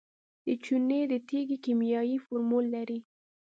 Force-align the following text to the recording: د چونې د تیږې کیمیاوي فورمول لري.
د 0.45 0.47
چونې 0.63 0.99
د 1.11 1.13
تیږې 1.27 1.57
کیمیاوي 1.65 2.17
فورمول 2.25 2.65
لري. 2.75 2.99